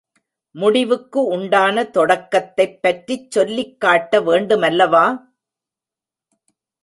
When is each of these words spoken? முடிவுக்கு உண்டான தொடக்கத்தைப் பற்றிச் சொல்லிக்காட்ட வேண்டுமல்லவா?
முடிவுக்கு 0.55 1.23
உண்டான 1.25 1.83
தொடக்கத்தைப் 1.83 2.79
பற்றிச் 2.81 3.37
சொல்லிக்காட்ட 3.37 4.21
வேண்டுமல்லவா? 4.21 5.05